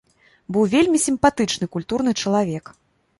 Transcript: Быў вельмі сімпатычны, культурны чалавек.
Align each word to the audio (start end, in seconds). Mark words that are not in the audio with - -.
Быў 0.55 0.63
вельмі 0.71 1.01
сімпатычны, 1.07 1.67
культурны 1.75 2.11
чалавек. 2.25 2.65